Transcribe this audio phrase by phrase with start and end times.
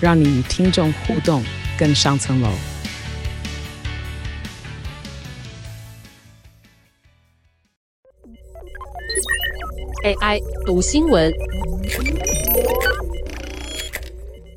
[0.00, 1.42] 让你与听众互动
[1.76, 2.48] 更上层楼。
[10.04, 11.32] AI 读新闻，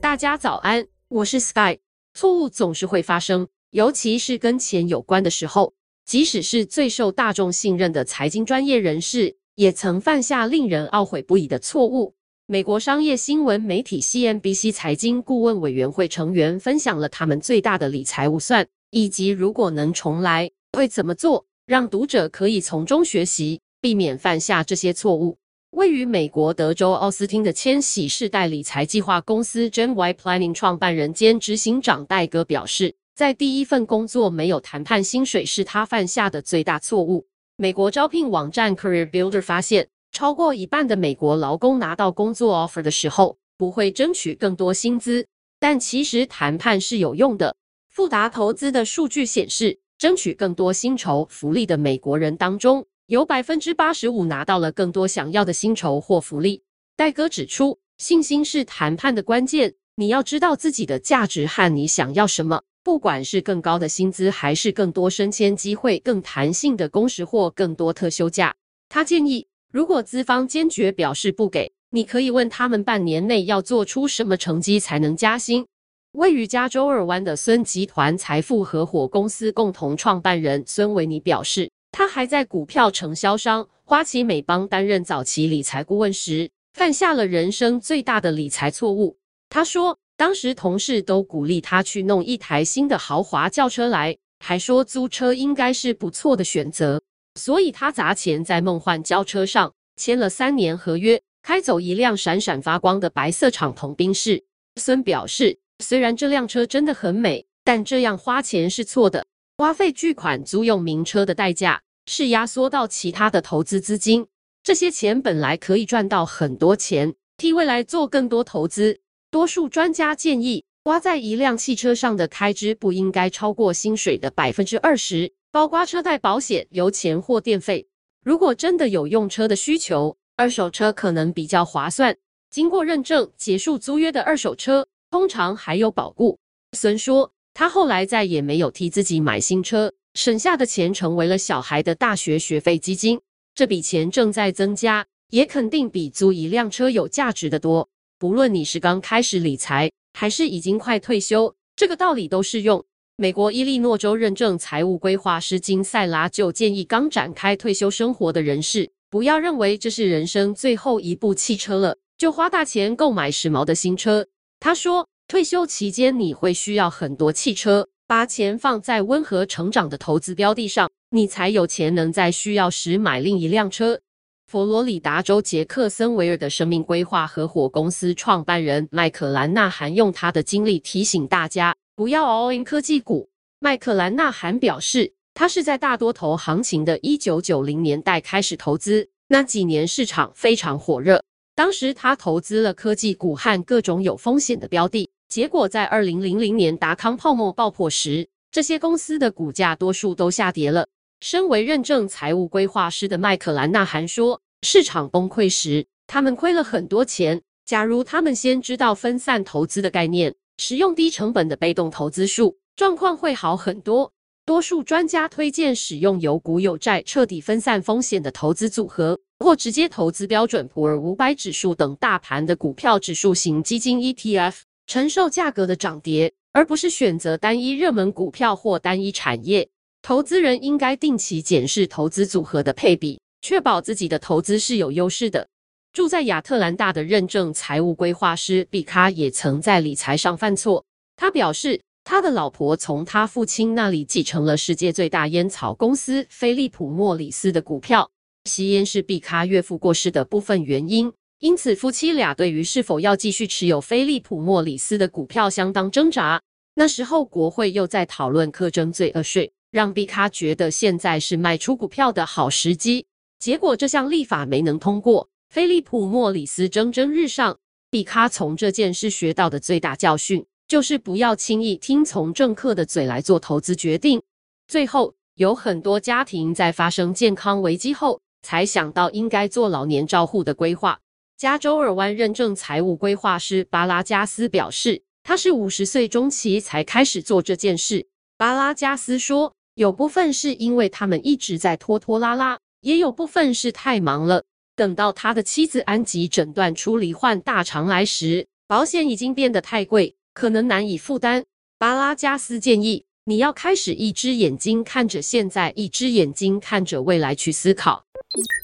[0.00, 1.78] 大家早安，我是 Sky。
[2.12, 5.72] 错误总是会发生，尤其是跟钱有关的时候，
[6.04, 9.38] 即使是最受大众信任的财经专业人士。
[9.56, 12.14] 也曾犯下令人懊悔不已的错误。
[12.52, 25.38] 美国商业新闻媒体 CNBC 财经顾问委员会成员分享了他们最大的理财误算，以及如果能重来会怎么做，让读者可以从中学习，避免犯下这些错误。
[25.70, 37.24] 位于美国德州奥斯汀的千禧世代理财计划公司 Gen Y Planning 创办人兼执行长戴哥表示，在第一份工作没有谈判薪水是他犯下的最大错误。
[37.54, 45.26] 美国招聘网站 Career Builder 发现，超过一半的美国劳工拿到工作 offer 的时候，不会争取更多薪资。
[45.58, 47.54] 但其实谈判是有用的。
[47.88, 56.62] 富达投资的数据显示，争取更多薪酬福利的美国人当中，有百分之八十五拿到了更多想要的薪酬或福利。
[56.96, 59.74] 戴哥指出，信心是谈判的关键。
[59.96, 62.62] 你要知道自己的价值和你想要什么。
[62.82, 68.56] 不管是更高的薪资，还是更多升迁机会、更弹性的工时或更多特休假，
[68.88, 75.64] 他建议，如果资方坚决表示不给，你可以问他们半年内要做出什么成绩才能加薪。
[76.12, 89.16] 位于加州尔湾的孙集团财富合伙公司共同创办人孙维尼表示，他还在股票承销商花旗美邦担任早期理财顾问时，犯下了人生最大的理财错误。
[89.48, 89.96] 他说。
[90.16, 97.00] 当时同事都鼓励他去弄一台新的豪华轿车来，还说租车应该是不错的选择，
[97.34, 104.44] 所以他砸钱在梦幻轿车上签了三年合约，开走一辆闪闪发光的白色敞篷宾士。
[104.76, 109.26] 孙表示，虽然这辆车真的很美，但这样花钱是错的，
[109.58, 114.26] 花费巨款租用名车的代价是压缩到其他的投资资金，
[114.62, 119.00] 这些钱本来可以赚到很多钱，替未来做更多投资。
[119.30, 127.88] 多数专家建议，花在一辆汽车上的开支不应该超过薪水的百分之二十，包括车贷、保险、油钱或电费。
[128.22, 132.16] 如果真的有用车的需求，二手车可能比较划算。
[132.50, 136.38] 经过认证、结束租约的二手车，通常还有保固。
[136.76, 143.20] 孙说，他后来再也没有替自己买新车，省下的钱成为了小孩的大学学费基金。
[143.54, 147.88] 这笔钱正在增加，也肯定比租一辆车有价值的多。
[148.18, 152.84] 不论你是刚开始理财，还是已经快退休，这个道理都适用。
[153.20, 164.26] 美国伊利诺州认证财务规划师金赛拉就建议刚展开退休生活的人士，不要认为这是人生最后一部汽车了，就花大钱购买时髦的新车。
[164.58, 174.00] 他说，退休期间你会需要很多汽车，把钱放在温和成长的投资标的上，你才有钱能在需要时买另一辆车。
[174.46, 183.28] 佛罗里达州杰克森维尔的生命规划合伙公司创办人麦克兰纳还用他的经历提醒大家不要 all in 科技股。
[183.58, 191.22] 麦克兰纳罕表示，他是在大多头行情的一九九零年代开始投资，那几年市场非常火热，
[191.54, 200.88] 当时他投资了科技股和各种有风险的标的，结果在二零零零年达康泡沫爆破时，这些公司的股价多数都下跌了。
[201.20, 207.42] 身为认证财务规划师的麦克兰纳罕说：“市场崩溃时，他们亏了很多钱。
[207.66, 214.12] 假如他们先知道分散投资的概念，使用低成本的被动投资术，状况会好很多。
[214.44, 229.66] 多数专家推荐使用有股有债、彻底分散风险的投资组合，或直接投资标准普尔五百指数等大盘的股票指数型基金 ETF，承受价格的涨跌，而不是选择单一热门股票或单一产业。”
[230.02, 235.48] 投资人应该定期检视投资组合的配比，确保自己的投资是有优势的。
[235.92, 240.84] 住在亚特兰大的认证财务规划师毕卡也曾在理财上犯错。
[241.16, 248.08] 他表示，他的老婆从他父亲那里继承了世界最大烟草公司菲利普莫里斯的股票。
[248.44, 251.12] 吸烟是毕卡岳父过世的部分原因。
[251.40, 256.40] 因此夫妻俩对于是否要继续持有菲利普·莫里斯的股票相当挣扎。
[256.74, 263.06] 那时候国会又在讨论课征罪恶税，让毕卡觉得现在是卖出股票的好时机。
[263.38, 267.58] 结果这项立法没能通过，菲利普·莫里斯蒸蒸日上。
[267.90, 274.22] 毕卡从这件事学到的最大教训，就是不要轻易听从政客的嘴来做投资决定。
[274.68, 281.00] 最后，有很多家庭在发生健康危机后，才想到应该做老年照护的规划。
[281.36, 288.06] 加州尔湾认证财务规划师巴拉加斯表示，他是五十岁中期才开始做这件事。
[288.36, 294.44] 巴拉加斯说，有部分是因为他们一直在拖拖拉拉，也有部分是太忙了。
[294.80, 301.44] 等到他的妻子安吉诊断出罹患大肠癌时，保险已经变得太贵，可能难以负担。
[301.78, 308.02] 巴拉加斯建议你要开始一只眼睛看着现在，一只眼睛看着未来去思考。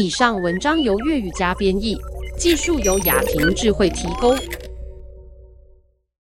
[0.00, 1.94] 以上文章由粤语加编译，
[2.38, 4.34] 技术由雅婷智慧提供。